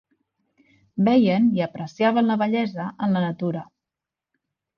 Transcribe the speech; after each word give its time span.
Veien 1.09 1.45
i 1.57 1.61
apreciaven 1.65 2.27
la 2.33 2.39
bellesa 2.45 2.87
en 3.09 3.15
la 3.19 3.23
natura. 3.27 3.63